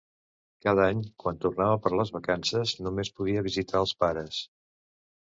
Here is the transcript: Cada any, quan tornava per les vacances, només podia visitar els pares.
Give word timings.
Cada 0.67 0.85
any, 0.93 1.01
quan 1.23 1.35
tornava 1.43 1.75
per 1.83 1.91
les 1.99 2.11
vacances, 2.15 2.73
només 2.85 3.11
podia 3.19 3.43
visitar 3.49 3.83
els 3.83 3.93
pares. 4.05 4.41